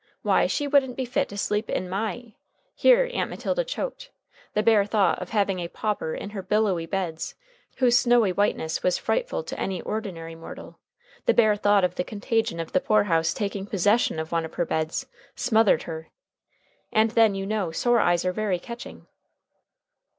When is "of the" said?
11.83-12.03, 12.59-12.81